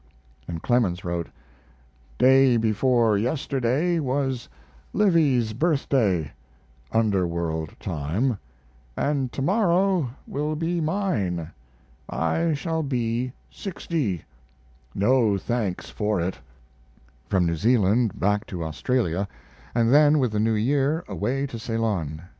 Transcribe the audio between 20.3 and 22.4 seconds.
the new year away to Ceylon.